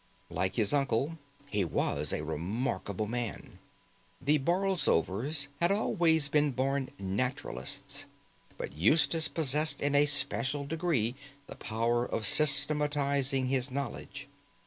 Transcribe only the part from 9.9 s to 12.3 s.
a special degree the power of